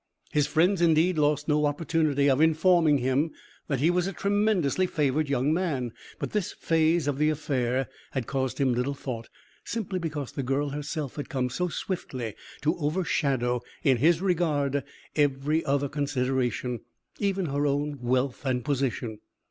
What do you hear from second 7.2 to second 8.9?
affair had caused him